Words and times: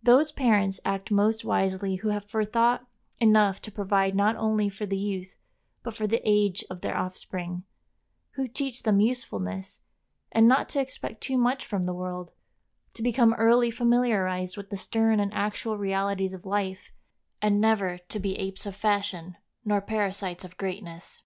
Those 0.00 0.30
parents 0.30 0.78
act 0.84 1.10
most 1.10 1.44
wisely 1.44 1.96
who 1.96 2.10
have 2.10 2.30
forethought 2.30 2.86
enough 3.18 3.60
to 3.62 3.72
provide 3.72 4.14
not 4.14 4.36
only 4.36 4.68
for 4.68 4.86
the 4.86 4.96
youth, 4.96 5.34
but 5.82 5.96
for 5.96 6.06
the 6.06 6.22
age 6.24 6.64
of 6.70 6.82
their 6.82 6.96
offspring; 6.96 7.64
who 8.34 8.46
teach 8.46 8.84
them 8.84 9.00
usefulness, 9.00 9.80
and 10.30 10.46
not 10.46 10.68
to 10.68 10.80
expect 10.80 11.20
too 11.20 11.36
much 11.36 11.66
from 11.66 11.84
the 11.84 11.92
world; 11.94 12.30
to 12.92 13.02
become 13.02 13.34
early 13.34 13.72
familiarized 13.72 14.56
with 14.56 14.70
the 14.70 14.76
stern 14.76 15.18
and 15.18 15.34
actual 15.34 15.76
realities 15.76 16.32
of 16.32 16.46
life, 16.46 16.92
and 17.42 17.60
never 17.60 17.98
to 18.10 18.20
be 18.20 18.38
apes 18.38 18.66
of 18.66 18.76
fashion 18.76 19.34
nor 19.64 19.80
parasites 19.80 20.44
of 20.44 20.56
greatness. 20.56 21.22